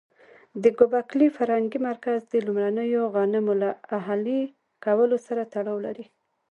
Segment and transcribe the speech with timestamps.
[0.61, 4.39] د ګوبک لي فرهنګي مرکز د لومړنیو غنمو له اهلي
[4.83, 6.05] کولو سره تړاو لري.